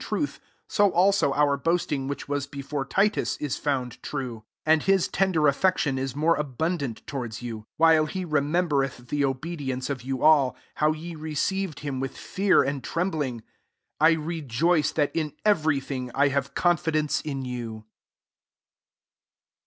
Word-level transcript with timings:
truth, 0.01 0.39
so 0.67 0.89
also 0.93 1.31
our 1.35 1.55
rtsting 1.59 2.07
which 2.07 2.27
wo* 2.27 2.39
before 2.49 2.83
Ti 2.83 3.07
ll, 3.21 3.25
is 3.39 3.55
found 3.57 4.01
true. 4.01 4.37
15 4.65 4.73
And 4.73 4.81
his 4.81 5.07
Rder 5.07 5.47
affection 5.47 5.99
is 5.99 6.15
more 6.15 6.35
abun 6.39 6.81
nt 6.81 7.05
towards 7.05 7.43
you; 7.43 7.67
while 7.77 8.07
he 8.07 8.25
re 8.25 8.41
pmbereth 8.41 9.09
the 9.09 9.23
Obedience 9.23 9.91
of 9.91 10.03
m 10.03 10.19
all, 10.19 10.55
how 10.77 10.91
ye 10.91 11.13
received 11.13 11.81
him 11.81 12.03
ith 12.03 12.17
fear 12.17 12.63
and 12.63 12.83
trembling. 12.83 13.43
16 14.01 14.01
I 14.01 14.15
^joice 14.15 14.91
that 14.95 15.15
in 15.15 15.33
every 15.45 15.79
thing 15.79 16.05
1 16.15 16.29
rv'e 16.29 16.55
confidence 16.55 17.21
in 17.21 17.45
you. 17.45 17.85